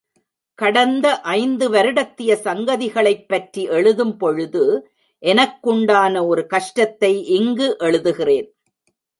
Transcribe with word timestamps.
கடந்த 0.59 1.07
ஐந்து 1.19 1.65
வருடத்திய 1.71 2.35
சங்கதி 2.35 2.87
களைப்பற்றி 2.89 3.69
எழுதும்பொழுது, 3.69 4.63
எனக்குண்டான 5.23 6.25
ஒரு 6.25 6.47
கஷ்டத்தை 6.47 7.13
இங்கு 7.27 7.77
எழுதுகிறேன். 7.79 8.49